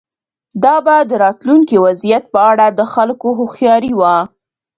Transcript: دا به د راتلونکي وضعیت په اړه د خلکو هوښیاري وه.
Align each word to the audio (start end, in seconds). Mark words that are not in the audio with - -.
دا 0.63 0.75
به 0.85 0.95
د 1.09 1.11
راتلونکي 1.23 1.75
وضعیت 1.85 2.23
په 2.33 2.39
اړه 2.51 2.65
د 2.71 2.81
خلکو 2.93 3.27
هوښیاري 3.37 3.93
وه. 3.99 4.15